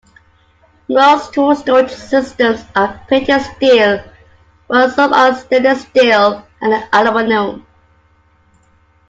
[0.89, 4.03] Most tool storage systems are painted steel,
[4.67, 7.67] but some are stainless steel and aluminum.